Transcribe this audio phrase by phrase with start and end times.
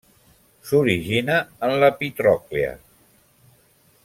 [0.69, 1.35] S'origina
[1.69, 2.75] en l'epitròclea.